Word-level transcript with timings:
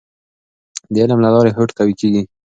د 0.93 0.95
علم 1.03 1.19
له 1.25 1.29
لارې 1.35 1.51
هوډ 1.57 1.69
قوي 1.77 1.93
کیږي. 2.01 2.21